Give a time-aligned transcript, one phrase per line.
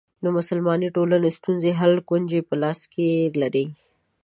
[0.23, 3.07] د مسلمانو ټولنو ستونزو حل کونجي په لاس کې
[3.41, 3.65] لري.